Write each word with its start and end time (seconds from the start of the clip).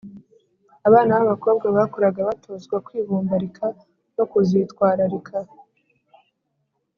abana 0.87 1.11
b’abakobwa 1.19 1.65
bakuraga 1.77 2.19
batozwa 2.29 2.75
kwibombarika 2.85 3.65
no 4.15 4.25
kuzitwararika 4.31 5.37